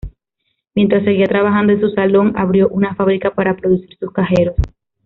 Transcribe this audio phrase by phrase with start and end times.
[0.73, 4.55] Mientras seguía trabajando en su saloon abrió una fábrica para producir sus cajeros.